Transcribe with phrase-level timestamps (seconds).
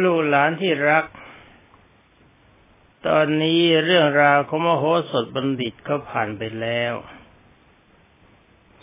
[0.00, 1.04] ลูกหลานที่รัก
[3.06, 6.94] ตอนนี้เรื่องราวของมโหสถบัณฑิตก็ผ่านไปแล้ว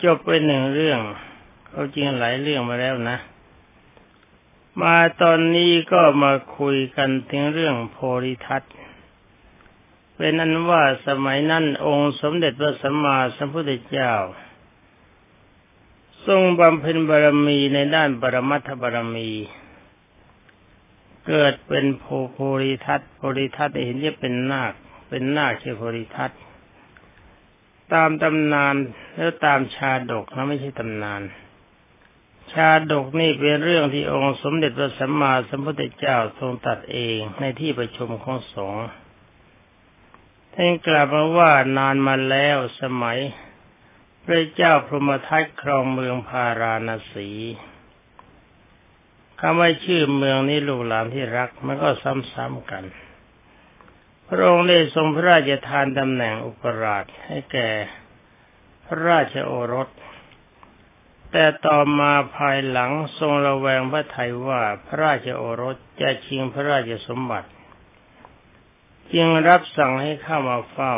[0.02, 1.00] จบไปหนึ่งเรื่อง
[1.66, 3.18] เขาจริงหลายเรื่องมาแล้วนะ
[4.82, 8.62] มาตอนนี้ก็มาคุยกันถึงเรื่องโพธิทัต
[10.14, 14.12] เป็นนั้นว่าสมัยนั้นองค์สมเด็จพระสัมมาสัมพุทธเจ้า
[16.26, 19.30] ทรงบำเพ็ญบารมีในด้านปรมัตถบารมี
[21.26, 24.72] เกิดเป็นโพโพริทัตโพริทัตเห็นจะเป็นนาค
[25.08, 26.30] เป็นนาคชื่อโพริทัต
[27.92, 28.74] ตามตำนาน
[29.16, 31.22] แล้วตามชาดกนะไม่ใช่ตำนาน
[32.52, 38.86] ชาดกนี่เป็นเรื่องที่องค์สมเด็จพระสัมมาสัมพุทธเจ้าทรงตัดเองในที่ประชุมของสงฆ์
[40.54, 43.18] ท่านกล่าวมาว่านานมาแล้วสมัย
[44.24, 47.28] พระเจ้าพรหมทัตครองเมืองพาราณสี
[49.42, 52.84] คำว่าชื่อเมืองนี้ลูกหลานที่รัก มันก็ซ้ำๆกัน
[54.28, 57.70] พระองค์ได้ทรงพระราชทานตำแหน่งอุปราชให้แก่
[58.84, 59.88] พระราชโอรส
[61.32, 67.48] แต่ต่อมาภายหลังทรงระแวงพระไทยว่าพระราชโอรสจะชิงพระราชสมบัติ
[69.12, 70.94] จึงรับสั่งให้เข้ามาเฝ้า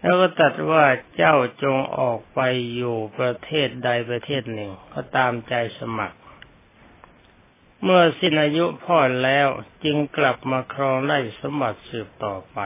[0.00, 0.84] แล้วก็ตัดว่า
[1.16, 2.40] เจ้าจงออกไป
[2.74, 6.18] อยู่ประเทศใดประเทศหนึ่ง ก็ตามใจสมัคร
[7.82, 9.48] เมื่อสิ้นอายุพ่อแล้ว
[9.84, 12.58] จึงกลับมาครองราชสมบัติสืบต่อไป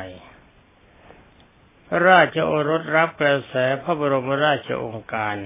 [2.08, 5.36] ราชโอรสรับกระแสพระบรมราชองค์การ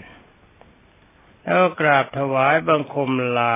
[1.43, 3.55] แล้วกราบถวายบังคมลา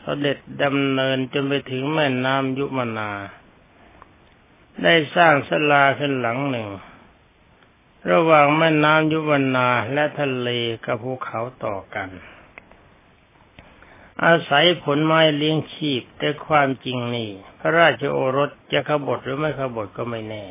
[0.00, 3.10] เสด็จดำเนินจนไปถึงแม่น้ำยุมนา
[4.82, 6.68] ได้สร้างสลาขึ้นหลังหนึ่ง
[8.10, 10.48] ระหว่างแม่น้ำยุมนาและทะเล
[10.84, 12.08] กับภูเขาต่อกัน
[14.24, 20.44] อาศัยผลไม้เลี้ยงชีพ แต่ความจริงนี่ พระราชโอรสจะขบฏหรือไม่ขบฏก็ไม่แน่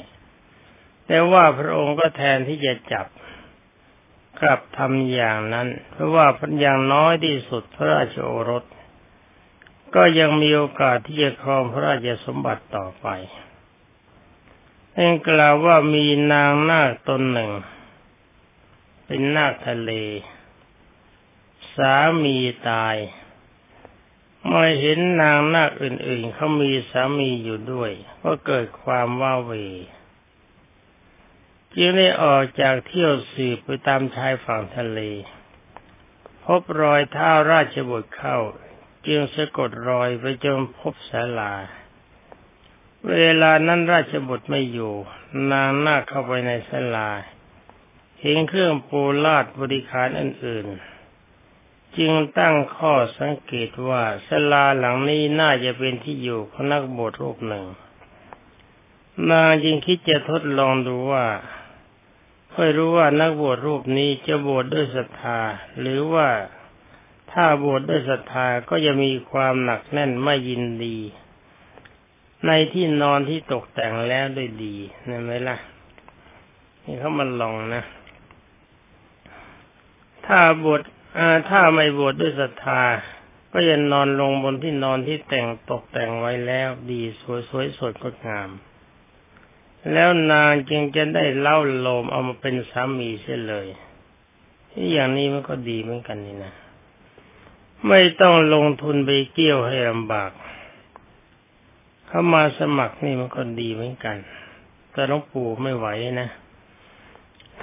[1.07, 3.07] แต่ว่าพระองค์ก็แทนที่จะจับ
[4.39, 8.63] กลับทำอย่างนั้น เพราะว่าพันอย่างน้อยที่สุดพระราชโอรส
[9.95, 13.07] ก็ยังมีโอกาสที่จะครองพระราชสมบัติต่อไป
[14.93, 17.51] เองกล่าวว่ามีนางนาคตนหนึ่ง
[19.05, 19.91] เป็นนาคทะเล
[21.75, 22.37] สามี
[22.69, 22.95] ตาย
[24.49, 27.91] มื่อเห็นนางนาคอื่นๆเขามีสามีอยู่ด้วย
[28.23, 29.51] ก็เกิดความว้าเว
[31.75, 34.99] จึงได้ออกจากเที่ยวสืบไปตามชายฝั่งทะเล
[36.43, 38.37] พบรอยเท้าราชบุตรเข้า
[39.07, 41.53] จึงสะกดรอยไปจนพบศาลา
[43.09, 44.93] เวลานั้นราชบุตรไม่อยู่
[45.51, 47.09] นางนาคเข้าไปในศาลา
[48.21, 50.90] เห็นเครื่องปูลาดบริการอื่นๆ
[51.97, 57.65] จึงตั้งข้อสังเกตว่าศาลาหลังนี้น่าจะเป็นที่อยู่ของนักบวชรูปหนึ่ง
[59.29, 61.25] นางจึงคิดจะทดลองดูว่า
[62.53, 65.39] ค่อยรู้ว่านักบวชรูปนี้จะบวชดด้วยศรัทธา
[65.79, 66.27] หรือว่า
[67.31, 70.97] ถ้าบวชดด้วยศรัทธาก็จะมีความหนักแน่นไม่ยินดี
[72.47, 74.75] ในที่นอนที่ตกแต่งแล้วด้วยดี
[75.09, 75.57] นั่นไหมล่ะ
[76.83, 77.83] นี่เขามาลองนะ
[80.25, 80.81] ถ้าบวช
[81.49, 82.83] ถ้าไม่บวชดด้วยศรัทธา
[83.51, 88.49] ก็จะนอนลงบนที่นอนที่แต่งตกแต่งไว้แล้วดีสวยสวยสดงดงาม
[89.93, 93.67] แล้วนางจึงจะได้เล่าโลมเอามาเป็นสามีเสียเลย
[94.71, 96.53] ที่อย่างนี้มันก็ดีเหมือนกันนี่นะ
[97.87, 100.31] ไม่ต้องลงทุนไปเกี่ยวให้ลำบาก
[102.07, 104.17] เขามาสมัครนี่มันก็ดีเหมือนกัน
[104.91, 105.87] แต่หลวงปู่ไม่ไหว
[106.21, 106.29] นะ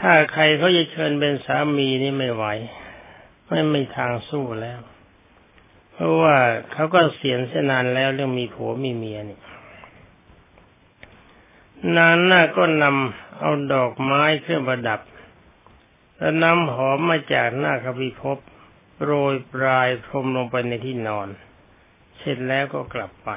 [0.01, 2.45] ถ้าใครเขาจะเชิญเป็นสามีนี่ไม่ไหว
[3.49, 4.81] ไม่มีทางสู้แล้ว
[5.93, 6.37] เพราะว่า
[6.73, 9.41] เขาก็เสียนเสนานแล้วเรื่องมีผัวมีเมียนี่
[11.97, 15.01] นางน่าก็นำเอาดอกไม้เครื่องประดับ
[16.17, 18.39] แล้วน้ำหอมมาจากหน้าคบิภพ
[19.05, 21.29] โรยปลายพรมลงไปในที่นอน
[22.19, 23.31] เสร็จแล้วก็กลับไป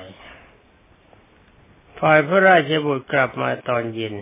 [1.99, 4.15] ฝ่ายพระราชบุตรกลับมาตอนเย็น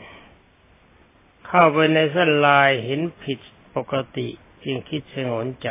[1.47, 3.39] เข้าไปในสลายเห็นผิด
[3.75, 4.30] ปกติ
[4.63, 5.69] จึงคิดสงวนใจ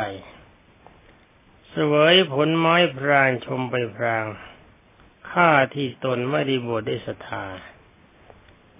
[1.69, 4.25] เสวยผลไม้พรางชมไปพราง
[5.31, 7.45] ข้าที่ตนไม่ได้บวชได้ศรัทธา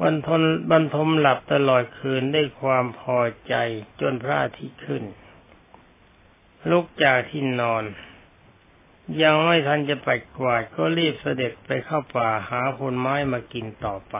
[0.01, 0.41] บรรทน
[0.71, 3.53] บรรทมหลับตลอดคืนได้ความพอใจ
[4.01, 5.03] จนพระอาทิตย์ขึ้น
[6.69, 7.83] ลุกจากที่นอน
[9.21, 14.15] ยังไม่ทันจะไปกวาดก็รีบเสด็จไปเข้าป่าหาผลไม้มากินต่อไป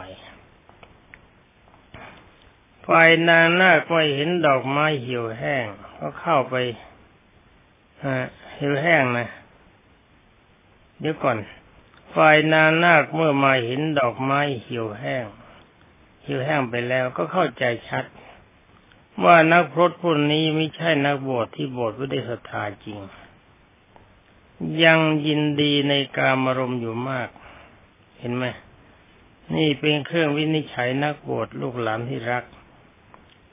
[2.86, 5.66] ฝ่ายนางนาคไม่เห็นดอกไม้เหี่ยวแห้ง
[5.98, 6.54] ก็เข้าไป
[8.04, 8.16] ฮะ
[8.56, 9.28] เหี่ยวแห้งนะ
[11.00, 11.38] เดี๋ยวก่อน
[12.14, 15.24] ฝ่ายนางนาคเมื่อมาเห็นดอกไม้เหี่ยวแห้ง
[16.22, 18.04] เหี่ยวแห้งไปแล้วก็เข้าใจชัด
[19.24, 22.98] ว่านักพรตผู้นี้ไม่ใช่นักบวชที่บวชไว้ด้วยศรัทธาจริง
[24.84, 27.28] ยังยินดีในการมารมอยู่มาก
[28.18, 28.44] เห็นไหม
[29.56, 32.44] นี่เป็นเครื่องวินิจฉัยนักบวชลูกหลานที่รัก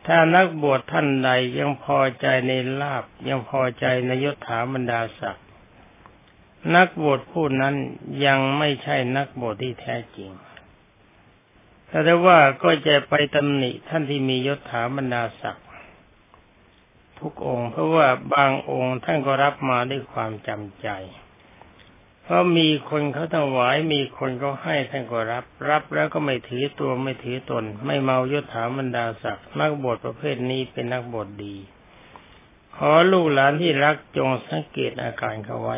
[0.09, 2.51] ถ้านักบวชท่านใดยังพอใจใน
[2.81, 5.45] ลาบยังพอใจในยศถาบรรดาศักดิ์
[6.75, 7.75] นักบวชผู้นั้น
[8.25, 10.31] ยังไม่ใช่นักบวชที่แท้จริง
[12.03, 15.67] แต่ว่าก็จะไปตำหนิท่านที่มียศถาบรรดาศักดิ์
[17.19, 20.89] ทุกองค์ เพราะว่าบางองค์ท่านก็รับมาด้วยความจำใจ
[22.29, 31.55] เพราะมีคนเขาถวายมีคนเขาให้ท่านก็รับ รับแล้วก็ไม่ถือตัวไม่ถือตน ไม่เมายศถาบรรดาศักดิ์นักบวชประเภทนี้เป็นนักบวชดี
[32.75, 35.77] ขอลูกหลานที่รักจงสังเกตอาการเขาไว้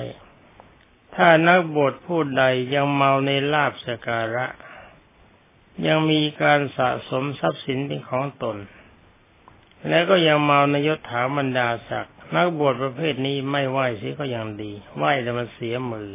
[1.16, 2.44] ถ้านักบวชผู้ใด
[2.74, 4.48] ยังเมาในลาบสการะ
[5.88, 8.58] ยังมีการสะสมทรัพย์สินเป็นของตน
[9.88, 16.10] และก็ยังเมาในยศถาบรรดาศักดิ์นักบวชประเภทนี้ไม่ไหวเสียก็ยังดีไหวแต่มันเสียมือ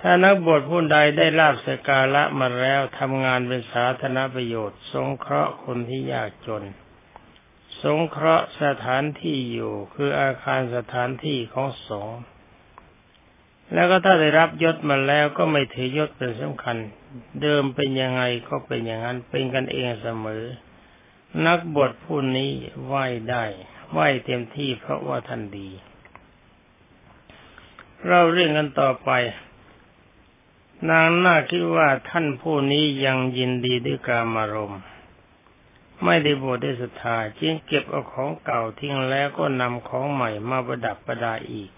[0.00, 6.64] ถ้านักบวชผู้ใดได้ลาบสการะมาแล้วทำงานเป็นสาธารณประโยชน์ สงเคราะห์คนที่ยากจน
[7.82, 12.20] สงเคราะห์สถานที่อยู่คืออาคารสถานที่ของสงฆ์
[13.74, 16.76] แล้วก็ถ้าได้รับยศมาแล้วก็ไม่ถือยศเป็นสำคัญ
[17.42, 20.44] เดิมเป็นยังไงก็เป็นอย่างนั้นเป็นกันเองเสมอ
[21.46, 22.50] นักบวชผู้นี้
[22.84, 22.94] ไหว
[23.30, 23.44] ได้
[23.92, 25.68] ไหวเต็มที่เพราะว่าท่านดี
[28.06, 29.10] เราเรื่องกันต่อไป
[30.90, 34.74] นางน่าคิดว่าท่านผู้นี้ยังยินดีด้วยการมารม
[36.04, 41.70] ไม่ได้บวชได้ศรัทธาจึงเก็บเอาของเก่าทิ้งแล้วก็นำของใหม่มาประดับประดาอีก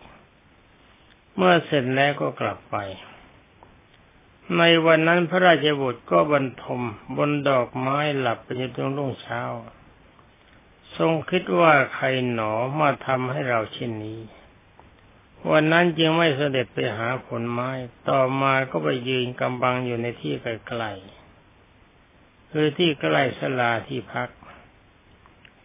[1.34, 2.76] เมื่อเสร็จแล้วก็กลับไป
[4.56, 6.82] ในวันนั้นพระราชบุตรก็บรรทม
[7.16, 9.42] บนดอกไม้หลับไปจนถึงรุ่งเช้า
[10.96, 14.20] ทรงคิดว่าใครหนอมาทำให้เราเช่นนี้
[15.50, 17.70] วันนั้นจึงไม่เสด็จไปหาผลไม้
[18.08, 24.28] ต่อมาก็ไปยืนกำบังอยู่ในที่ไกลๆคือที่ใกล้สลาที่พัก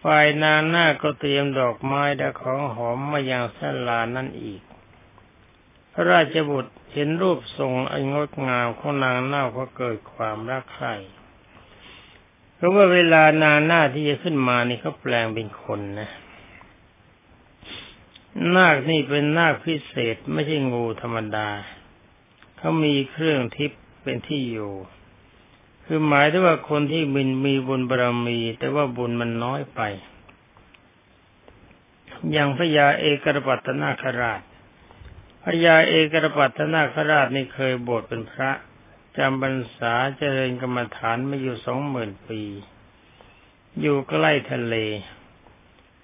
[0.03, 4.61] ฝ่ายนางหน้าก็เตรียมดอกไม้และของหอมมายังสลานั่นอีก
[5.93, 10.95] พระราชบุตรเห็นรูปทรงอันงดงามของนางนาคก็เกิดความรักใคร่
[12.55, 16.09] เพราะว่าเวลานางนาที่จะขึ้นมานี่เขาแปลงเป็นคนนะ
[18.55, 21.49] นาคนี่เป็นนาคพิเศษไม่ใช่งูธรรมดา
[22.57, 24.73] เขามีเครื่องทิพย์เป็นที่อยู่
[25.85, 29.81] คือหมายถึงว่าคนที่มีมีบุญบารมี แต่ว่าบุญมันน้อยไป
[32.31, 34.41] อย่างพระยาเอกรปัตนาคราช
[35.43, 38.51] พญาเอกรปัตนาคราชนี่เคยบวชเป็นพระ
[39.17, 42.41] จำบรรษาเจริญกรรมฐานมาอยู่สองหมื่นปี
[43.81, 44.75] อยู่ใกล้ทะเล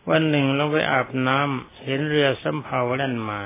[0.10, 3.42] วันหนึ่งลงไปอาบน้ำเห็นเรือสำเภาแล่นมา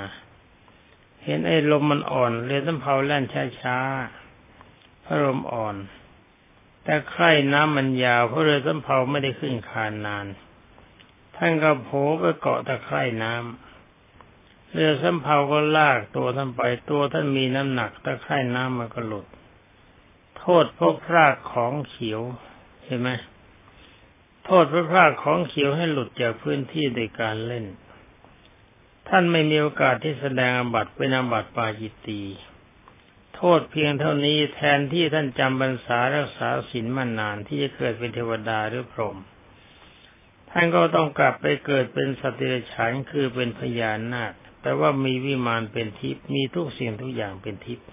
[1.24, 3.24] เห็นไอ้ลมมันอ่อน เรือสำเภาแล่น
[3.60, 5.76] ช้าๆพระลมอ่อน
[6.84, 10.26] แต่ใคร่น้ำมันยาวเพราะเรือสำเภาไม่ได้ขึ้นคานนาน
[11.36, 19.26] ท่านก็โผล่ไปเกาะตะไคร่น้ำเรือสำเภาก็ลากตัวท่านไปตัวท่านมีน้ำหนักตะไคร่น้ำมันก็หลุด
[20.38, 22.20] โทษพวกพรากของเขียว
[22.84, 23.10] เห็นไหม
[24.46, 27.66] โทษพระพากของเขียวให้หลุดจากพื้นที่โดยการเล่น
[29.08, 32.22] ท่านไม่มีโอกาสที่แสดงอบัตเป็นอบัตปาจิตตี
[33.36, 39.16] โทษเพียงเท่านี้แทนที่ท่านจำบรรษารักษาศีลมานานที่จะเกิดเป็นเทวดาหรือพรหม
[40.50, 47.86] ท่านก็ต้องกลับไปเกิดเป็นสติรฉานคือเป็นพญานาคแต่ว่ามีวิมานเป็นทิพย์มีทุกสิ่งทุกอย่างเป็นทิพย์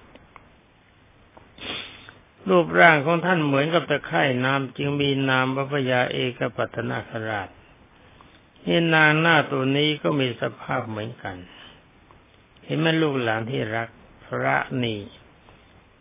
[2.49, 7.49] รูปร่างของท่านเหมือนกับตะไคร่น้ำจึงมีนามพระยาเอกปัตนาคราช
[8.65, 11.37] นี่นางหน้าตัวนี้ก็มีสภาพเหมือนกัน
[12.63, 13.87] เห็นไหมลูกหลานที่รัก
[14.25, 14.99] พระนี่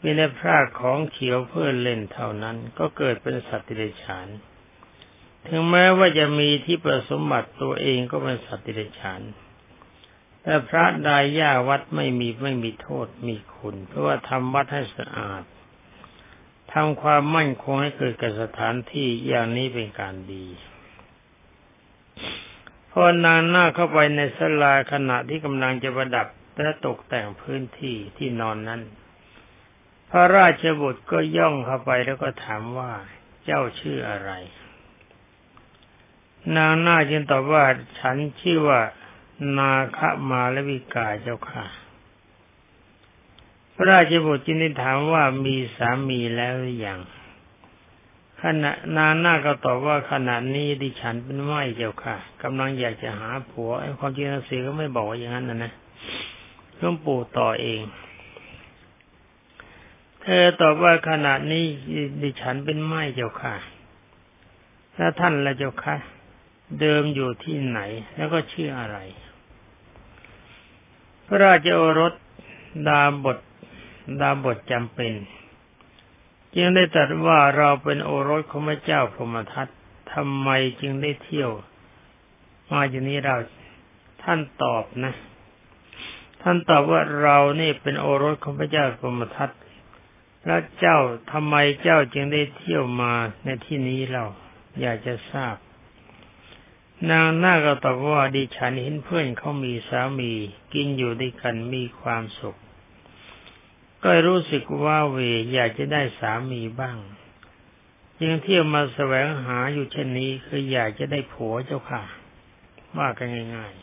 [0.03, 4.29] มีในพระของเขียวเพื่อเล่นเท่านั้น ก็เกิดเป็นสัตว์ติเดชาน
[5.47, 9.21] ถึงแม้ว่าจะมีที่ประสมบัติตัวเองก็เป็นสัตว์ติเดชาน
[10.43, 15.43] แต่พระดายย่าวัดไม่มีไม่มีโทษมีคุณ เพราะว่าทำวัดให้สะอาด
[16.73, 20.47] ทำความมั่นคงให้เกิดกับสถานที่อย่างนี้เป็นการดี
[22.91, 26.27] พอนางหน้าเข้าไปในสลาขณะที่กำลังจะประดับ
[26.61, 28.81] และตกแต่งพื้นที่ที่นอนนั้น
[30.11, 32.93] พระราชบุตรก็ย่องเข้าไปแล้วก็ถามว่า
[33.45, 34.31] เจ้าชื่ออะไร
[36.57, 37.65] นางหน้าจึงตอบว่า
[37.99, 38.81] ฉันชื่อว่า
[39.59, 39.99] นาค
[40.31, 41.65] มาลวิกาเจ้าค่ะ
[43.83, 47.01] ระราชบุตรจึงได้ถามว่ามีสามีแล้วหรือยัง
[48.43, 55.73] ขณะนางนาก็ตอบว่าขณะนี้ดิฉันเป็นไม่เจ้าค่ะกำลังอยากจะหาผัวไอ้ความจริงหนังสือก็ไม่บอกอย่างนั้นนะนะ
[56.79, 57.83] หลวงปู่ต่อเอง
[60.23, 61.65] เธอตอบว่าขณะนี้
[62.23, 63.55] ดิฉันเป็นไม่เจ้าค่ะ
[64.97, 65.97] ถ้าท่านละเจ้าค่ะ
[66.81, 67.81] เดิมอยู่ที่ไหน
[68.17, 68.99] แล้วก็ชื่ออะไร
[71.27, 72.13] พระราชโอรส
[72.89, 73.39] ดาบท
[74.21, 75.13] ดาบทจำเป็น
[76.55, 79.69] จึงได้ตรัสว่าเราเป็นโอรสของพระเจ้าพรหมทัต
[80.13, 80.49] ทำไม
[80.81, 81.51] จึงได้เที่ยว
[82.71, 83.37] มาอย่างนี้เรา
[84.23, 85.15] ท่านตอบนะ
[86.43, 89.51] ท่านตอบว่าเรานี่เป็นโอรสของพระเจ้าพรหมทัต
[90.47, 90.99] แล้วเจ้า
[91.33, 93.13] ทำไมเจ้าจึงได้เที่ยวมา
[93.45, 94.25] ในที่นี้เรา
[94.81, 95.57] อยากจะทราบ
[97.11, 100.33] นางหน้าก็ตอบว่าดิฉันเห็นเพื่อนเขามีสามี
[100.75, 102.59] กินอยู่ด้วยกันมีความสุข
[104.03, 105.17] ก็รู้สึกว่าเว
[105.55, 106.97] อยากจะได้สามีบ้าง
[108.23, 112.03] ยังเที่ยวมาแสวงหาอยู่เช่นนี้คืออยากจะได้ผัวเจ้าค่ะ
[112.99, 113.83] ว่ากันง่ายๆ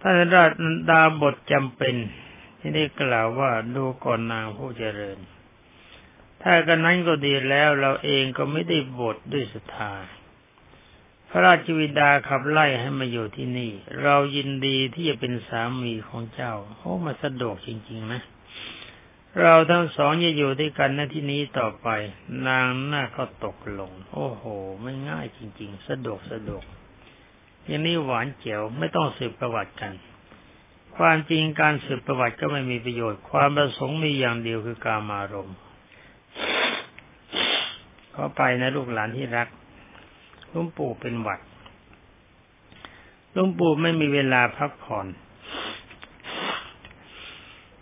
[0.00, 0.50] ท่านราช
[0.90, 1.94] ดาบทจำเป็น
[2.58, 5.18] ที่ได้กล่าวว่าดูก่อนนางผู้เจริญ
[6.42, 9.92] ถ้ากันนั้นก็ดีแล้วเราเองก็ไม่ได้บทด้วยศรัทธา
[11.34, 13.70] พระราชวิดาขับไล่ให้มาอยู่ที่นี่
[14.02, 18.20] เรายินดีที่จะเป็นสามีของเจ้าโอ้มาสะดวกจริง ๆ นะ
[19.40, 21.88] เราทั้งสองจะอยู่ด้วยกันในที่นี้ต่อไป
[22.48, 24.42] นางหน้าก็ตกลง โอ้โห
[24.82, 26.64] ไม่ง่ายจริง ๆ สะดวกสะดวก
[27.66, 29.92] อย่างนี้หวานเจียวไม่ต้องสืบประวัติกัน
[30.96, 35.50] ความจริงการสืบประวัติก็ไม่มีประโยชน์ ความประสงค์มีอย่างเดียวคือการมารม
[38.14, 39.48] ก็ไปนะลูกหลานที่รัก
[40.52, 41.40] ลวงปู่เป็นหวัด
[43.34, 45.06] ลวงปู่ไม่มีเวลาพักผ่อน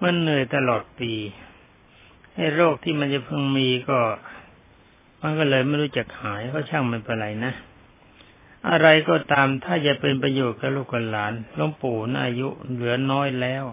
[0.02, 1.12] มันเหนื่อยตลอดปี
[2.34, 3.98] ให้โรคที่มันจะเพิ่งมีก็
[5.20, 7.52] มันก็เลยไม่รู้จักหายก็ช่างมันเป็นไรนะ
[8.70, 13.64] อะไรก็ตามถ้าจะเป็นประโยชน์กับลูกหลานลวงปู่น่าอายุเหลือน้อยแล้ว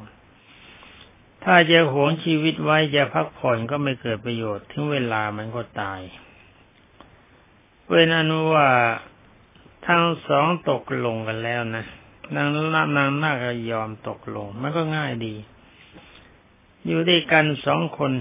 [1.44, 6.02] ถ้าจะหวงชีวิตไว้จะพักผ่อนก็ไม่เกิดประโยชน์ ถึงเวลามันก็ตาย
[7.90, 8.70] เป็นอนุว่า
[9.86, 11.86] ทั้งสองตกลงกันแล้วนะ
[12.36, 12.88] นางนาง
[13.24, 15.36] นางก็ยอมตกลง มันก็ง่ายดี
[16.86, 18.12] อยู่ด้วยกันสองคน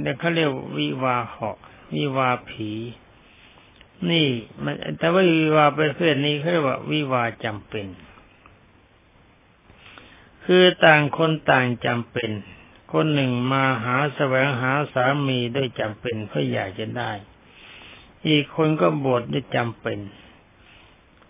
[0.00, 1.58] เดี๋ยวเขาเรียกวิวาเหาะ
[1.94, 2.70] วิวาผี
[4.10, 4.26] นี่
[4.62, 7.86] มันแต่ว่าวิวาประเภทนี้เขาเรียกว่าวิวาจำเป็น
[10.44, 12.30] คือต่างคนต่างจำเป็น
[12.92, 17.12] คนหนึ่งมาหาแสวงหาสามีด้วยจำเป็นเพื่ออยากจะได้
[18.28, 19.98] อีกคนก็บวชด้วยจำเป็น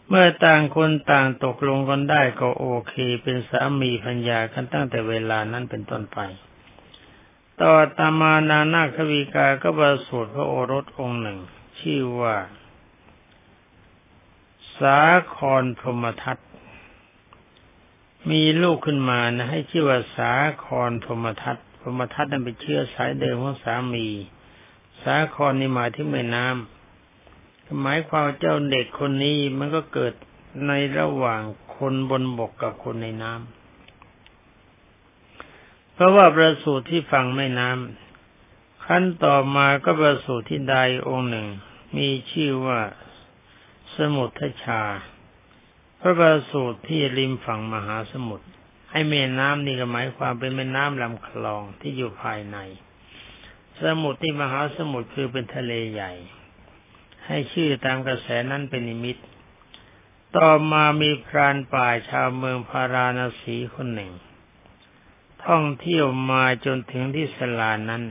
[0.08, 6.18] เมื่อต่างคนต่างตกลงกันได้ก็โอเค เป็นสามีพัญญากันตั้งแต่เวลานั้นเป็นต้นไป
[7.60, 11.38] ต่อตามานานาควิกาก็ประสูติพระโอรสองค์หนึ่ง
[11.80, 12.36] ชื่อว่า
[14.78, 15.00] สา
[15.34, 16.38] ครพรหมทัต
[18.30, 20.32] มีลูกขึ้นมานะให้ชื่อว่าสา
[20.64, 24.08] ครพรหมทัตพรหมทัตนั้นเป็นเชื้อสายเดิมของสามี
[25.02, 26.75] สาครนี่มายถึงแม่น้ำ
[27.82, 30.14] หมายความเจ้าเด็กคนนี้มันก็เกิด
[30.66, 31.40] ในระหว่าง
[31.76, 33.44] คนบนบกกับคนในน้ำ
[35.94, 40.76] เพราะว่าประสูติที่ฝั่งแม่น้ำขั้นต่อมาก็ประสูติที่ใด
[41.08, 41.46] องค์หนึ่ง
[41.96, 42.80] มีชื่อว่า
[43.96, 44.30] สมุท
[44.64, 44.82] ชา
[46.00, 48.46] พระประสูติที่ริมฝั่งมหาสมุทร
[48.90, 52.56] ให้แม่น้ำนี่ก็หมายความเป็นแม่น้ำลำคลองที่อยู่ภายใน
[53.82, 56.12] สมุทรที่มหาสมุทรคือเป็นทะเลใหญ่
[57.26, 59.16] ให้ชื่อตามกระแสนั้นเป็นนิมิต
[60.36, 64.12] ต่อมามีพรานป่าชาวเมืองพาราณสีคนหนึ่ง
[65.46, 68.04] ท่องเที่ยวมาจนถึงที่สลานั้น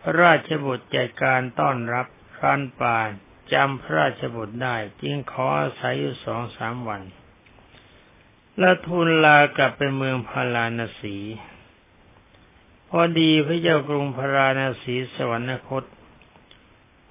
[0.00, 2.98] พระราชบุตรจัดการต้อนรับพรานป่า
[3.52, 7.02] จำพระราชบุตรได้จึงขออาศัยอยู่สองสามวัน
[8.58, 11.16] และทูลลากลับไปเมืองพาราณสี
[12.88, 15.84] พอดีพระเจ้ากรุงพาราณสีสวรรคต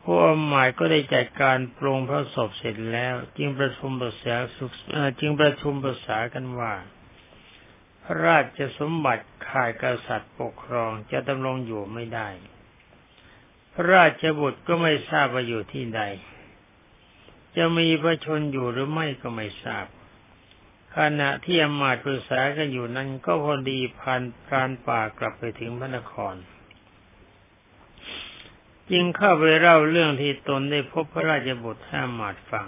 [0.03, 4.36] ผู้อมหมายก็ได้จัดการปรงพระศพเสร็จแล้ว จึงประชุมปรึกษา
[5.20, 6.74] จึงประชุมปรึกษากันว่า
[8.03, 12.29] พระราชสมบัติข่ายกษัตริย์ปกครองจะดำรงอยู่ไม่ได้
[13.74, 16.01] พระราชบุตรก็ไม่ทราบว่าอยู่ที่ใด
[17.58, 19.86] จะมีพระชนอยู่หรือไม่ก็ไม่ทราบ
[20.98, 26.36] ขณะที่อมาตปรึกษากันอยู่นั้นก็พอดีพันพรานป่ากลับไปถึงพระนคร
[28.91, 32.67] จึงเข้าไปเล่าเรื่องที่ตนได้พบพระราชบุตรให้หมาดฟัง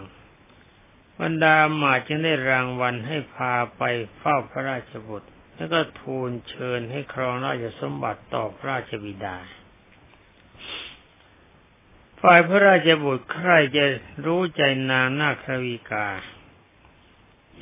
[1.20, 3.82] บรรดาหมาดจึงได้รางวัลให้พาไป
[4.18, 9.38] เฝ้าพระราชบุตร แล้วก็ทูลเชิญให้ครองราชสมบัติต่อพระราชบิดา
[12.22, 13.86] ฝ่ายพระราชบุตรใครจะ
[14.26, 14.62] รู้ใจ
[14.92, 16.08] นางนาควีกา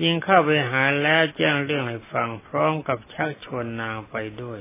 [0.01, 4.59] ยิ่งเข้าไปหาแล้วแจ้งเรื่องให้ฟังพร้อมกับชักชวนนางไปด้วย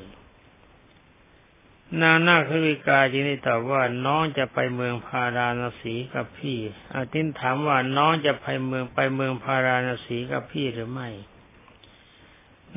[2.02, 6.58] นางนาควิกาจึงได้ตอบว่าน้องจะไปเมืองพาราณสีกับพี่
[6.94, 11.08] อาทินถามว่าน้องจะไปเมืองไปเมืองพาราณสีกับพี่หรือไม่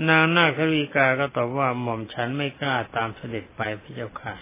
[0.10, 4.36] นางนาควิกาก็ตอบว่าหม่อมฉันไม่กล้าตามเสด็จไปพระเจ้าค่ะ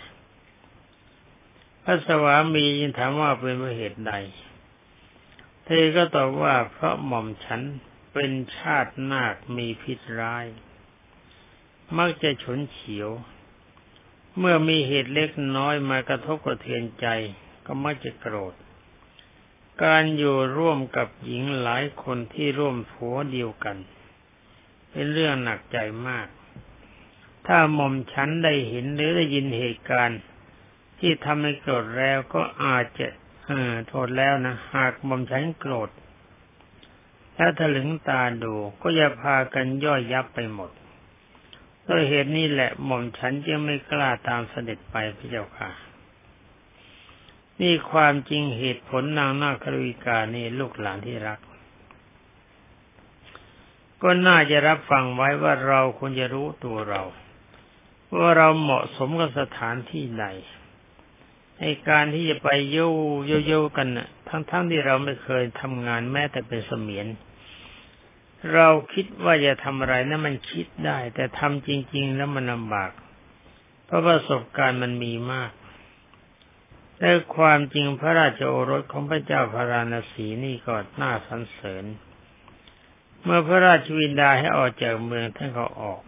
[1.83, 4.13] พระสวามียินถามว่าเป็นเพราะเหตุใด
[5.65, 7.61] เธอก็ตอบว่าเพราะหม่อมฉัน
[8.13, 10.45] เป็นชาตินาคมีพิษร้าย
[11.97, 13.09] มักจะฉุนเฉียว
[14.37, 17.07] เมื่อมีเหตุเล็กน้อยมากระทบกระเทือนใจ
[17.65, 18.53] ก็มักจะโกรธ
[19.83, 23.77] การอยู่ร่วมกับหญิงหลายคนที่ร่วมผัวเดียวกัน
[24.91, 26.27] เป็นเรื่องหนักใจมาก
[27.47, 30.21] ถ้าหม่อมฉันได้เห็นหรือได้ยินเหตุการณ์
[30.99, 33.07] ที่ทำให้โกรธแล้วก็อาจจะ
[33.47, 35.89] เออโทษแล้วนะ หากหม่อมฉันโกรธ
[37.37, 40.71] ถ้าถลึงตาดูก็จะพากันย่อยยับไปหมด
[41.89, 45.69] ด้วยเหตุนี้แหละหม่อมฉันจึงไม่กล้าตามเสด็จไปพระเจ้าค่ะ
[47.59, 51.39] นี่ความจริงเหตุผลนางนาควิกานี่ลูกหลานที่รัก
[54.01, 57.01] ก็น่าจะรับฟังไว้ว่าเราควรจะรู้ตัวเรา
[58.15, 60.25] ว่าเราเหมาะสมกับสถานที่ใด
[61.59, 62.77] ในการที่จะไปโย
[63.27, 67.07] โยโยกันนะทั้งๆทที่เราไม่เคยทำงานแม้แต่เป็นเสมียน
[68.53, 72.91] เราคิดว่าจะทำอะไรนะั้นมันคิดได้ แต่ทำจริง ๆ แล้วมันลำบาก
[73.85, 75.51] เพราะประสบการณ์มันมีมาก
[76.97, 81.85] แต่ความจริงพระราชโอรสของพระเจ้าพระราณสีนี่ก็น่าสรรเสริญ
[83.23, 85.99] เมื่อพระราชวินดาให้ออกจากเมืองท่านก็ออก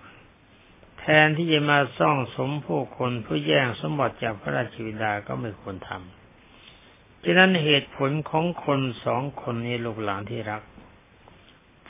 [1.00, 10.62] แทนที่จะมาซ่องสมผู้คนผู้แย่งสมบัติจากพระราชวินดาก็ไม่ควรทำฉะนั้นเหตุผลของคนสองคนนี้ลูกหลานที่รัก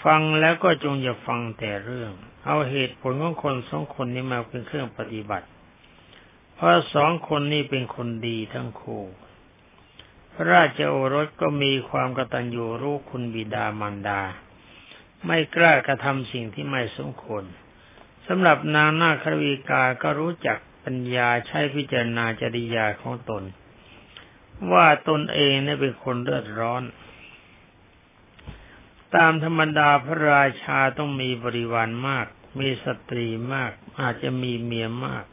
[0.04, 2.12] ฟังแล้วก็จงอย่าฟังแต่เรื่อง
[2.46, 5.48] เอาเหตุผลของคนสองคนนี้มาเป็นเครื่องปฏิบัติ
[6.56, 9.04] เพราะสองคนนี้เป็นคนดีทั้งคู่
[10.34, 14.22] พระราชโอรสก็มีความกตัญญูรู้คุณบิดามารดา
[15.26, 17.44] ไม่กล้ากระทำสิ่งที่ไม่สมควร
[18.28, 23.44] สำหรับนางนาควีกาก็รู้จักปัญญาใช้พิจารณาจริยาของตน
[24.72, 26.84] ว่าตนเองนี่เป็นคนเลือดร้อน
[29.16, 32.28] ตามธรรมดาพระราชาต้องมีบริวารมาก
[32.60, 33.72] มีสตรีมาก
[34.02, 35.26] อาจจะมีเมียมาก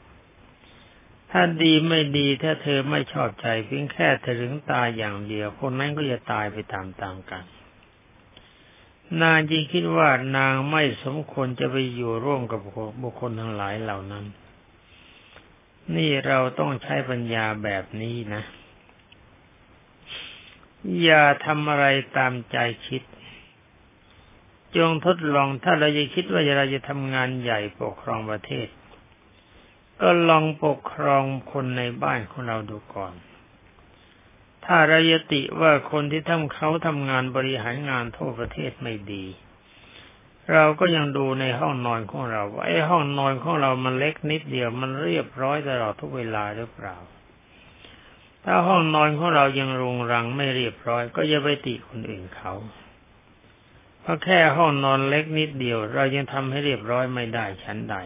[1.30, 4.08] ถ้าดีไม่ดีถ้าเธอไม่ชอบใจเพียงแค่
[4.40, 7.44] ถึงตายอย่างเดียว คนนั้นก็จะตายไปตามๆกัน
[9.22, 12.60] นางจึงคิดว่านางไม่สมควรจะไปอยู่ร่วมกับ
[13.02, 14.24] บุคคลทั้งหลายเหล่านั้น
[15.96, 18.42] นี่เราต้องใช้ปัญญาแบบนี้นะ
[21.02, 21.86] อย่าทำอะไร
[22.16, 23.02] ตามใจคิด
[24.76, 28.68] จงทดลองถ้าเราจะคิดว่าเราจะทำงานใหญ่ปกครองประเทศ
[30.00, 33.14] ก็ลองปกครองคนในบ้านของเราดูก่อน
[34.64, 39.24] ถ้าระยติว่าคนที่ทำเขาทำงานบริหารงานทั่วประเทศไม่ดี
[40.52, 46.96] เราก็ยังดูในห้องนอนของเราว่าไอ้ห้องนอนของเรามันเล็กนิดเดียวมันเรียบร้อยตลอดทุกเวลาหรือเปล่า
[48.44, 52.52] ถ้าห้องนอนของเรายังรุงรังไม่เรียบร้อย ก็อย่าไปติคนอื่นเขา
[54.09, 57.97] ราะแค่ห้องนอนเล็กนิดเดียว เรายังทำให้เรียบร้อยไม่ได้ชั้นใด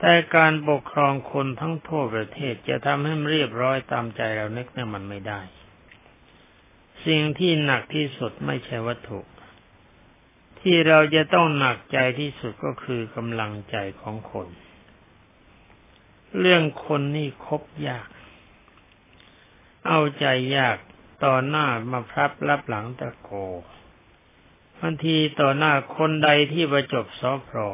[0.00, 5.40] แต่การปกครองคนทั้งทั่วประเทศจะทำให้เรียบร้อยตามใจเรานึกเนี่ยมันไม่ได้
[7.06, 9.20] สิ่งที่หนักที่สุดไม่ใช่วัตถุ
[10.60, 14.48] ที่เราจะต้องหนักใจที่สุดก็คือกำลังใจของคน
[16.40, 18.08] เรื่องคนนี่คบยาก
[19.86, 20.78] เอาใจยาก
[21.24, 23.30] ต่อหน้ามาพรับรับหลังตะโก
[24.80, 27.70] บางทีต่อหน้าคนใดที่ประจบสอพรอ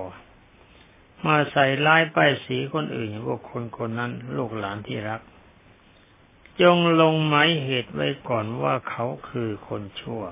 [1.26, 5.20] มาใส่ร้ายป้ายสีคนอื่นบุคคลคนนั้นลูกหลานที่รัก
[6.62, 10.22] จงลงหมายเหตุไว้ก่อนว่าเขาคือคนชั่ว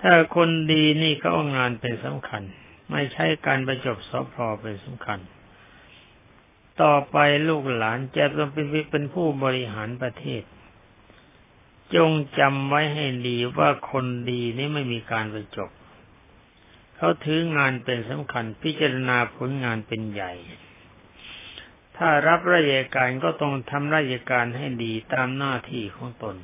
[0.00, 2.42] ถ้าคนดีนี่เขาเอางานเป็นสำคัญ
[2.90, 5.18] ไม่ใช่การประจบสอบพอเป็นสำคัญ
[6.82, 7.16] ต่อไป
[7.48, 10.42] ลูกหลานจะต้องเป็นเป็นผู้บริหารประเทศ
[11.94, 15.70] จงจำไว้ให้ดีว่าคนดีนี่ไม่มีการไปจบ
[16.96, 20.32] เขาถืองานเป็นสำคัญพิจารณาผลงานเป็นใหญ่
[21.96, 26.36] ถ้ารับราชการก็ต้องทำราชการให้ดีตามหน้าที่ของตน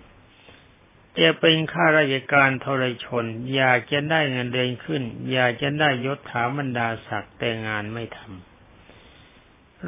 [1.21, 3.25] จะเป็นข้าราชการทรชน
[3.57, 5.03] อยากจะได้เงินเดือนขึ้น
[5.33, 8.54] อยากจะได้ยศถาบรรดาศักดิ์แต่งานไม่ทำ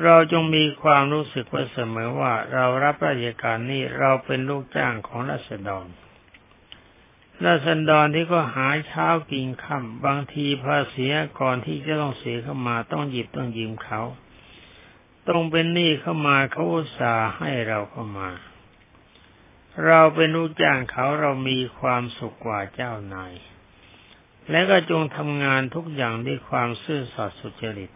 [0.03, 5.87] เราจงมีความรู้สึกว่าเสมอว่าเรารับราชการนี้เราเป็นลูกจ้างของรัษฎร
[7.45, 11.05] รัษฎรที่ก็หาเช้ากินค่ำบางทีภาษี
[11.41, 14.03] ก่อนที่จะต้องเสียเข้ามาต้องหยิบต้องยืมเขา
[15.29, 18.31] ต้องเป็นหนี้เข้ามาเขาอุตส่าห์ให้เราเข้ามา
[19.87, 23.35] เราเป็นลูกจ้างเขาเรามีความสุขกว่าเจ้านาย
[24.51, 27.93] และก็จงทำงานทุกอย่างด้วยความซื่อสัตย์สุจริต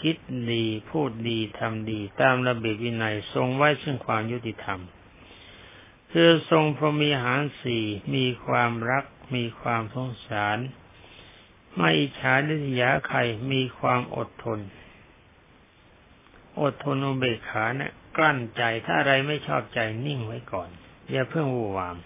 [0.00, 0.16] คิด
[0.52, 4.80] ดี พูดดีทำดี ตามระเบียบวินัยทรงไว้ซึ่งความยุติธรรม
[6.12, 9.04] คือทรงพรมีหารสี่มีความรัก
[9.34, 10.58] มีความสงสาร
[11.76, 13.18] ไม่อิจฉาดิษยาใคร
[13.52, 14.60] มีความอดทน
[16.60, 20.68] อดทนอุเบกขาเนะี่ยกลั้นใจถ้าอะไรไม่ชอบใจนิ่งไว้ก่อน
[21.10, 21.96] อย่าเพิ่งวูวาม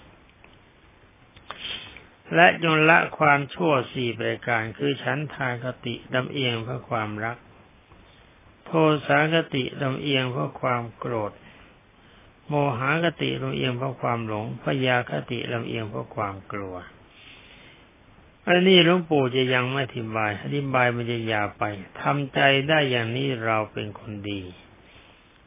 [2.34, 7.36] และจงละความชั่วสี่ประการคือฉันทากติดำเอียงเพราะความรัก
[8.68, 8.74] โท
[9.06, 11.32] สากติดำเอียงเพราะความโกรธ
[12.46, 16.74] โมหากติลำเอียงเพราะความหลงพยาคติลำเอียงเพราะความกลัว
[18.46, 21.62] อันนี้หลวงปู่จะยังไม่อธิบาย อธิบายมันจะยาไป
[22.00, 24.42] ทำใจได้อย่างนี้เราเป็นคนดี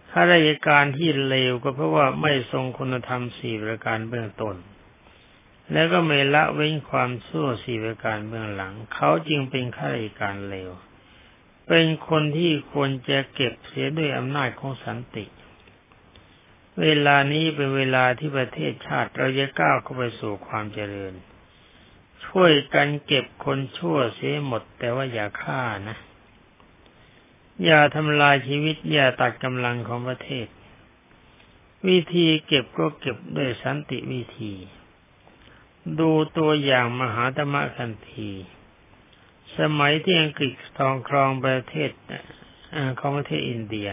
[0.10, 4.56] ข้าราชการที่เลวก็เพราะว่าไม่ทรงคุณธรรมสี่ประการเบื้องต้น
[5.72, 10.72] แล้วก็ไม่ละเว้นความชั่วสี่ประการเบื้องหลัง เขาจึงเป็นข้าราชการเลว
[11.68, 15.26] เป็นคนที่ควรจะเก็บเสียด้วยอำนาจของสันติ
[16.82, 21.14] เวลานี้เป็นเวลาที่ประเทศชาติเราจะก้าวเข้าไปสู่ความเจริญ
[22.26, 25.98] ช่วยกันเก็บคนชั่วเสียหมด แต่ว่าอย่าฆ่านะ
[27.66, 30.48] อย่าทำลายชีวิต อย่าตัดกำลังของประเทศ
[31.88, 34.54] วิธีเก็บก็เก็บด้วยสันติวิธี
[36.00, 38.30] ดูตัวอย่างมหาธรรมคันธี
[39.60, 41.92] สมัยที่อังกฤษทองครองประเทศ
[43.00, 43.90] ของประเทศอินเดีย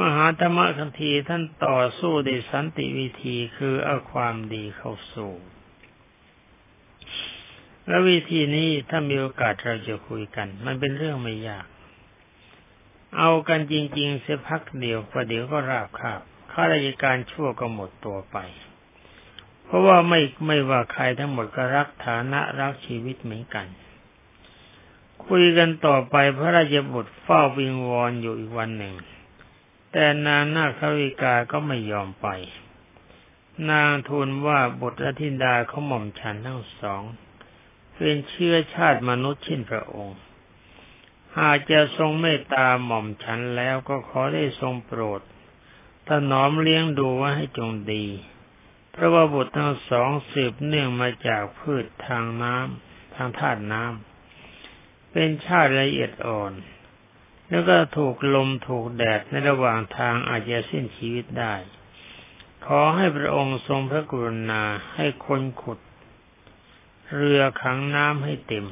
[0.00, 5.32] มหาธรรมคันธีท่านต่อสู้ด้วยสันติวิธีคือเอาความดีเข้าสู่
[7.86, 11.66] แล้ววิธีนี้ถ้ามีโอกาสเราจะคุยกัน มันเป็นเรื่องไม่ยาก
[13.18, 16.20] เอากันจริง ๆ เสียพักเดียวประเดี๋ยวก็ราบคาบ
[16.52, 18.36] ข้าราชการชั่วก็หมดตัวไป
[19.64, 23.66] เพราะว่าไม่ไม่ว่าใครทั้งหมดก็รักฐานะรักชีวิตเหมือนกัน
[25.26, 28.94] คุยกันต่อไปพระราชบุตรเฝ้าวิงวอนอยู่อีกวันหนึ่ง
[29.92, 32.26] แต่นางนาควิกาก็ไม่ยอมไป
[33.70, 37.02] นางทูลว่าบุตรธินดาเขาหม่อมฉันทั้งสอง
[37.94, 40.18] เป็นเชื้อชาติมนุษย์เช่นพระองค์
[41.38, 45.20] หากจะทรงเมตตาหม่อมฉันแล้วก็ขอได้ทรงโปรด
[46.08, 48.06] ถนอมเลี้ยงดูว่าให้จงดี
[48.92, 54.13] เพราะว่าบุตรทั้งสองสืบเนื่องมาจากพืชทางน้ำทางธาตุน้ำ
[55.16, 56.52] เป็นชาติละเอียดอ่อน
[57.48, 61.54] แล้วก็ถูกลมถูกแดดในระหว่างทางอาจจะสิ้นชีวิตได้
[62.66, 64.62] ขอให้พระองค์ทรงพระกรุณา
[64.94, 65.78] ให้คนขุด
[67.16, 68.66] เรือขังน้ำให้เต็ม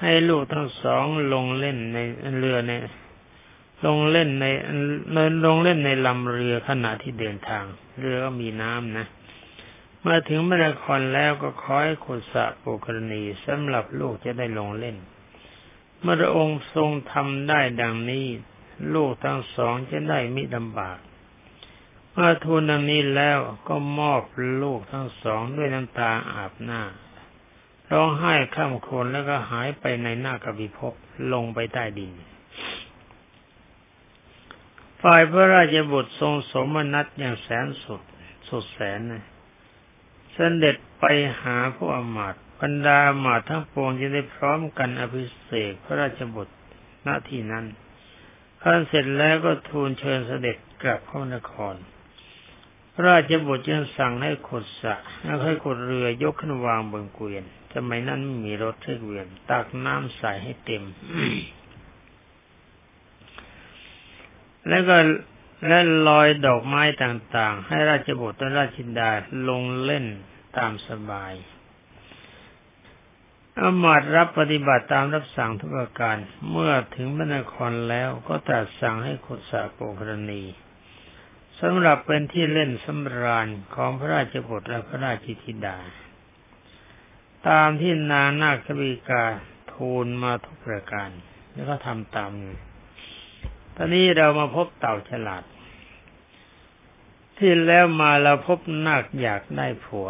[0.00, 1.98] ให้ลูกทั้งสองลงเล่นใน
[2.38, 2.72] เรือใน
[3.86, 4.46] ลงเล่นใน
[5.44, 7.64] ลงเล่นในลำเรือขณะที่เดินทาง
[8.00, 9.06] เรือก็มีน้ำนะ
[10.00, 14.96] เมื่อถึงมรครแล้วก็ขอให้ขุดสระปุกรณีสำหรับลูกจะได้ลงเล่น
[16.00, 18.26] เมื่อระองค์ทรงทำได้ดังนี้
[18.94, 20.98] ลูกทั้งสองจะได้มิลำบาก
[22.12, 24.22] เมื่อทูลดังนี้แล้วก็มอบ
[24.62, 26.82] ลูกทั้งสองด้วยน้ำตาอาบหน้า
[27.90, 30.94] ร้องไห้ข้ามคนแล้วก็หายไปในหน้ากบิภพ
[31.32, 32.12] ลงไปใต้ดิน
[35.02, 38.00] ฝ่ายพระราชบุตรทรงสมนัตอย่างแสนสุด
[38.48, 39.24] สุดแสนนะ
[40.32, 41.04] เสด็จไป
[41.42, 46.54] หาผู้อมาต บรรดาอมาทั้งปวงจะได้พร้อมกันอภิเษกพระราชบุตร
[47.06, 47.64] ณที่นั้น
[48.62, 51.74] ขั้นเสร็จแล้วก็ทูลเชิญเสด็จกลับเข้านคร
[52.92, 57.44] พระราชบุตรจึงสั่งให้ขุดสระแล้วให้ขุดเรือยกขึ้นวางบนเกวียน
[57.74, 60.82] สมัยนั้นมีรถเทกเวียน ตักน้ำใส่ให้เต็ม
[64.68, 64.96] แล้วก็
[65.66, 69.10] และลอยดอกไม้ต่างๆ ให้ราชบุตรและราชินดา
[69.48, 70.06] ลงเล่น
[70.58, 71.32] ตามสบาย
[73.60, 76.16] อมาตรับปฏิบัติตามรับสั่งทุกประการ
[76.50, 80.42] เมื่อถึงบรรครแล้วก็ตรัสสั่งให้ขุดสระโปกรณี
[81.60, 85.78] สำหรับเป็นที่เล่นสำราญของพระราชบุตรและพระราชิธิดา
[87.48, 89.24] ตามที่นางนาคบิกา
[89.72, 91.10] ทูลมาทุกประการ
[91.52, 92.32] แล้วก็ทำตาม
[93.76, 95.44] ตอนนี้เรามาพบเต่าฉลาด
[97.38, 100.08] ที่แล้วมาเราพบนาคอยากได้ผัว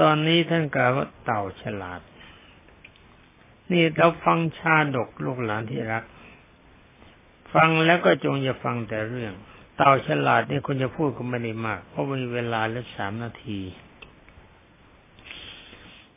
[0.00, 2.00] ตอนนี้ท่านกล่าวว่าเต่าฉลาด
[3.72, 6.04] นี่เราฟังชาดกลูกหลานที่รัก
[7.54, 9.32] ฟังแล้วก็จงอย่าฟังแต่เรื่อง
[9.76, 13.60] เต่าฉลาดนี่คุณจะพูดก็ไม่ได้มาก เพราะมีเวลาเหลือสามนาที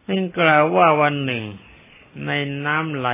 [0.08, 1.44] นั่นกล่าวว่าวันหนึ่ง
[2.26, 2.32] ใน
[2.66, 3.10] น้ำไหล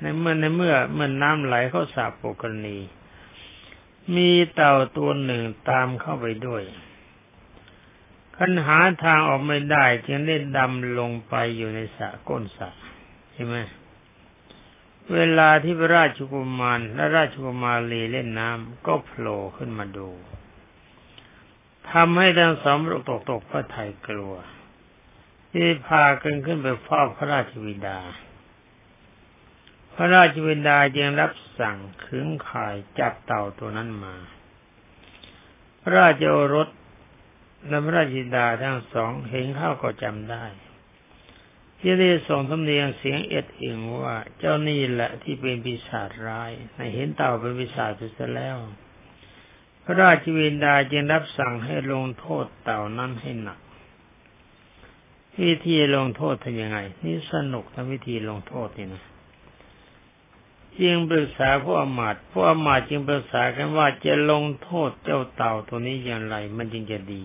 [0.00, 2.78] ในเมื่อในเมื่อเมื่อน้ำไหลเข้าสาบปกรณี
[4.16, 6.62] มีเต่าตัวหนึ่งตามเข้าไปด้วย
[8.36, 12.70] คันหาทางออกไม่ได้ จึงได้ดำลงไปอยู่ในสระก้นสระ
[13.32, 13.56] ใช่ไหม
[15.14, 20.08] เวลาที่พระราชกุมารและราชกุมารีเล่นน้ำก็โผล่ขึ้นมาดู
[21.90, 24.34] ทำให้ทั้งสองรตกตกพระไทยกลัว
[25.52, 27.98] ที่พากันขึ้นไปเฝ้าพระราชวิดา
[29.94, 34.14] พระราชวิดาจึงรับสั่งขึงข่ายจับเต่าตัวนั้นมา
[35.80, 36.68] พระราชโอรส
[37.68, 40.44] และพระราชิดาทั้งสองเห็นเข้าก็จำได้
[41.78, 48.56] ที่ได้ส่งทำเนียงเสียงเอ็ดเองว่า เจ้านี่แหละที่เป็นปีศาจร้ายในเห็นเต่าเป็นปีศาจไปซะแล้ว
[49.84, 53.58] พระราชวินดาจึงรับสั่งให้ลงโทษเต่านั้นให้หนัก
[55.42, 59.04] วิธีลงโทษทำยังไง นี่สนุกทำวิธีลงโทษนี่นะ
[60.80, 67.24] จึงปรึกษาพวกอมาตพวกอมาตจึงปรึกษากันว่าจะลงโทษเจ้าเต่าตัวนี้อย่างไร มันจึงจะดี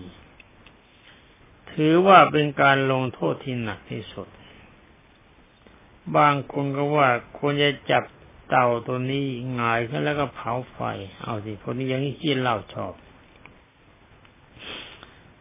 [1.72, 4.28] ถือว่าเป็นการลงโทษที่หนักที่สุด
[6.16, 8.04] บางคนก็ว่าควรจะจับ
[8.48, 9.26] เต่าตัวนี้
[9.60, 10.78] งายขึ้นแล้วก็เผาไฟ
[11.22, 12.94] เอาสิคนนี้ยังกินเหล้าชอบ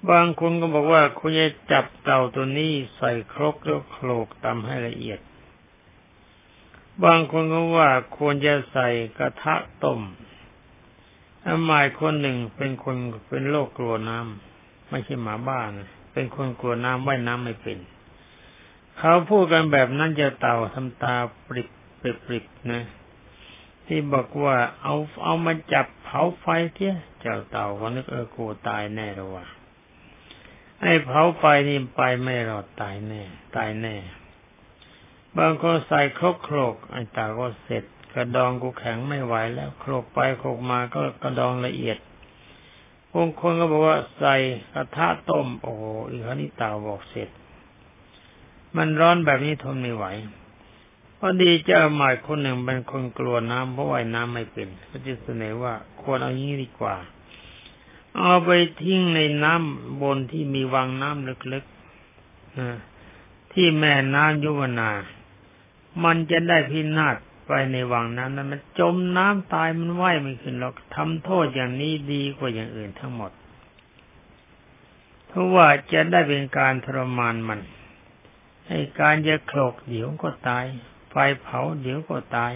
[0.09, 5.19] บางคนก็บอกว่าควรจะจับเต่าตัวนี้ใส่ครกแล้วโขลกตำให้ละเอียด
[7.03, 8.87] บางคนก็ว่าควรจะใส่
[9.17, 10.01] กระทะต้ม
[11.45, 12.95] อามายคนหนึ่งเป็นคน
[13.29, 17.77] เป็นโรคกลัวน้ำไม่ใช่หมาบ้านนะ เป็นคนกลัวน้ำว่ายน้ำไม่เป็น
[18.97, 21.15] เขาพูดกันแบบนั้นจะเต่าทำตา
[21.47, 22.83] ปริบปริบปริบนะ
[23.85, 29.45] ที่บอกว่าเอาเอามาจับเผาไฟเที่ยเจ้าเต่าก็นึกเออกูตายแน่แล้วว่ะ
[30.81, 33.21] ไอ้เผาไฟนี่ไปไม่รอดตายแน่
[33.55, 33.95] ตายแน่
[35.37, 41.97] บางคนใส่ครกโครกไอ้ตาก็เสร็จ กระดองกูแข็งไม่ไหวแล้วโครกไปโครกมาก็กระดองละเอียด
[43.13, 44.35] บางคนก็บอกว่าใส่
[44.73, 45.73] กระทะต้ม โอ้
[46.09, 47.29] อีกนี้ตาบอกเสร็จ
[48.75, 50.05] มันร้อนแบบนี้ทนไม่ไหว
[51.19, 56.95] พอดีเจ้าหมายคนหนึ่งเป็นคนกลัวน้ำเพราะว่ายน้ำไม่เป็นก็จะเสนอว่าควรเอางี้ดีกว่า
[58.17, 64.91] เอาไปทิ้งในน้ำบนที่มีวังน้ำลึกๆที่แม่น้ำยุวนา
[66.03, 67.15] มันจะได้พินาศ
[67.47, 73.31] ไปในวังน้ำนั้นมันจมน้ำตายมันว่ายไม่ขึ้นหรอกทำโทษอย่างนี้ดีกว่าอย่างอื่นทั้งหมด
[75.27, 77.59] เพราะว่าจะได้เป็นการทรมานมัน
[78.67, 80.65] ให้การจะโคลกเดี๋ยวก็ตาย
[81.09, 82.53] ไฟเผาเดี๋ยวก็ตาย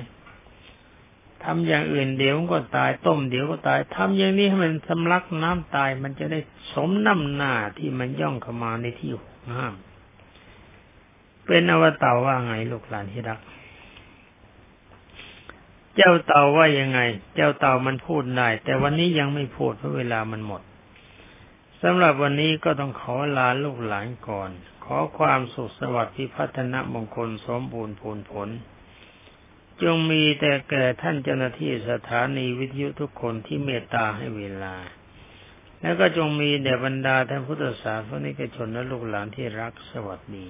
[1.44, 6.40] ทำอย่างอื่นเดี๋ยวก็ตาย ต้มเดี๋ยวก็ตายทำอย่างนี้ให้มันสำลักน้ำตาย มันจะได้
[6.74, 9.12] สมน้ำหน้าที่มันย่องเข้ามาในที่
[9.56, 9.74] ห้าม
[11.46, 13.40] เป็นอวตารว่าไงลูกหลานที่รัก
[15.96, 17.00] เจ้าเต่าว่ายังไง
[17.36, 20.62] เจ้าเต่ามันพูดได้ แต่วันนี้ยังไม่พูดเพราะเวลามันหมด
[21.82, 24.50] สำหรับวันนี้ก็ต้องขอลาลูกหลานก่อน
[24.86, 28.50] ขอความสุขสวัสดิ์พิพัฒนมงคลสมบูรณ์ผลผล
[29.82, 34.76] จงมีแต่แก่ท่านเจ้าหน้าที่สถานีวิทยุทุกคนที่เมตตาให้เวลา
[35.82, 40.48] แล้วก็จงมีแด่บรรดาท่านพุทธศาสนิกชนและลูกหลานที่รักสวัสดี